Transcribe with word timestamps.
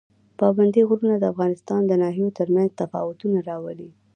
پابندي 0.39 0.81
غرونه 0.89 1.15
د 1.19 1.23
افغانستان 1.33 1.81
د 1.85 1.91
ناحیو 2.03 2.35
ترمنځ 2.37 2.69
تفاوتونه 2.81 3.37
راولي. 3.49 3.89